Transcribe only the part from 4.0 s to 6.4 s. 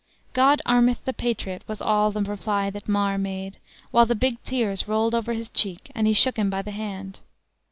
the big tears rolled over his cheek, and he shook